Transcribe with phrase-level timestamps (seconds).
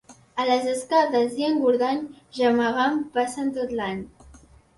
[0.43, 2.01] A les Escaldes i Engordany,
[2.39, 4.03] gemegant passen tot l'any.